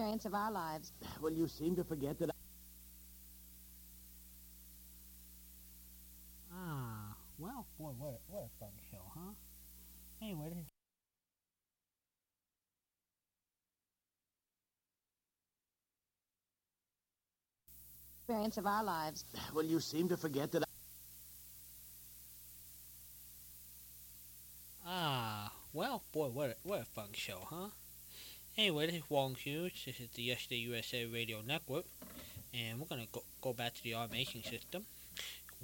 [0.00, 0.92] experience of our lives.
[1.20, 2.30] Well, you seem to forget that.
[6.54, 9.32] Ah, well, boy, what a, what a fun show, huh?
[10.22, 10.64] Anyway, this
[18.22, 19.24] Experience of our lives.
[19.54, 20.64] Well, you seem to forget that.
[24.86, 27.68] Ah, well, boy, what a, what a fun show, huh?
[28.60, 29.72] Anyway, this is Walden Hughes.
[29.86, 31.86] This is the Yesterday USA Radio Network,
[32.52, 34.84] and we're gonna go, go back to the automation system.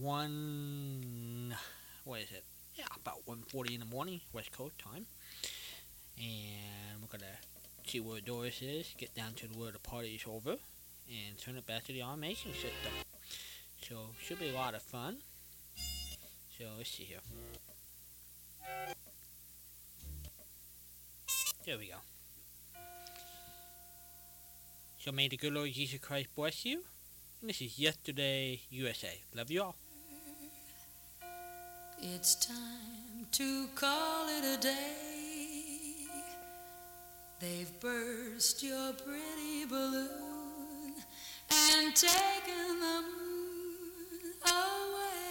[0.00, 1.54] One,
[2.02, 2.42] what is it?
[2.74, 5.06] Yeah, about 1:40 in the morning, West Coast time,
[6.18, 7.38] and we're gonna
[7.86, 10.58] see where Doris is, get down to where the party is over,
[11.08, 12.92] and turn it back to the automation system.
[13.86, 15.22] So should be a lot of fun.
[16.58, 17.20] So let's see here.
[21.64, 21.98] There we go.
[25.02, 26.82] So may the good Lord Jesus Christ bless you.
[27.40, 29.18] And this is Yesterday USA.
[29.34, 29.76] Love you all.
[32.02, 36.04] It's time to call it a day.
[37.40, 40.92] They've burst your pretty balloon
[41.50, 45.30] and taken the moon away.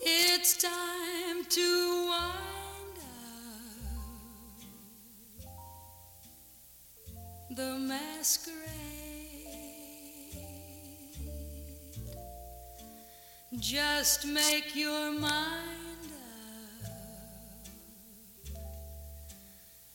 [0.00, 2.53] It's time to wind
[7.54, 8.64] the masquerade.
[13.58, 16.08] Just make your mind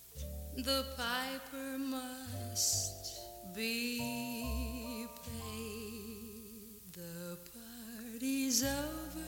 [0.08, 0.64] up.
[0.64, 3.20] The piper must
[3.54, 6.94] be paid.
[6.94, 9.20] The party's over.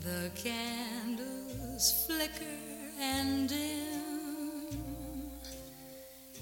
[0.00, 3.58] The candles flicker and dim.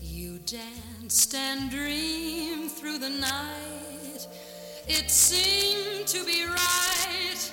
[0.00, 4.26] You danced and dreamed through the night.
[4.88, 7.52] It seemed to be right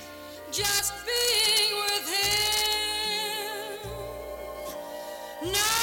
[0.52, 3.90] just being with him.
[5.52, 5.82] Now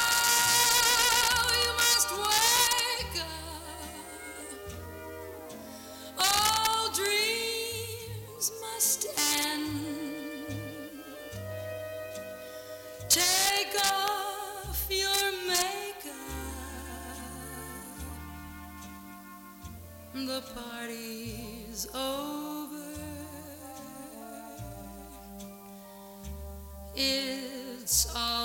[13.61, 16.15] Take off your makeup.
[20.15, 22.95] The party's over.
[26.97, 28.40] It's all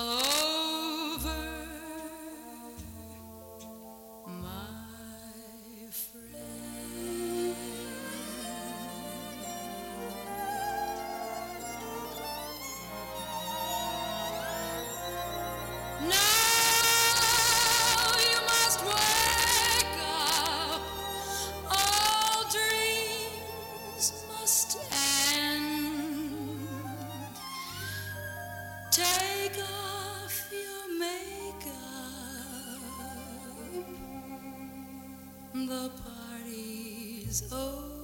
[28.96, 31.74] Take off your makeup.
[35.54, 37.95] The party's over.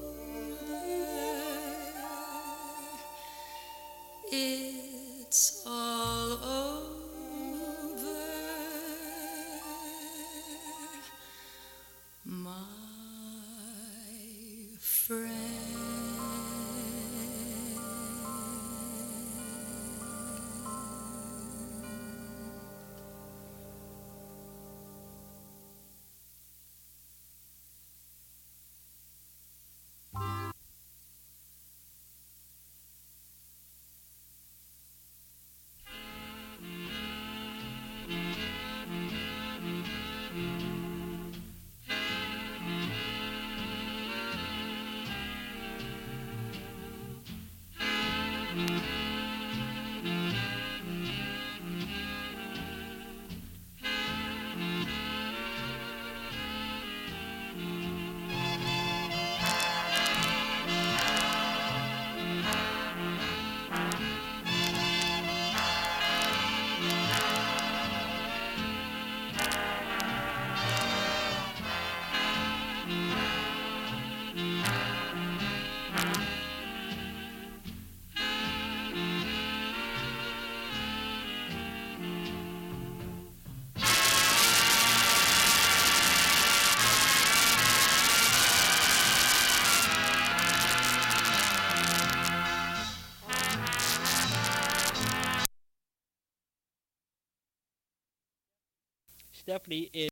[99.42, 100.10] Stephanie is.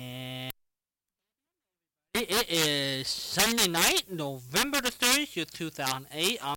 [0.00, 0.50] And
[2.12, 6.40] it is Sunday night, November the 30th, 2008.
[6.42, 6.56] I'm